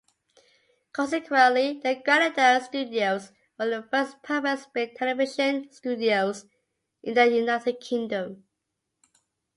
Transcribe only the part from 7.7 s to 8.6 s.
Kingdom.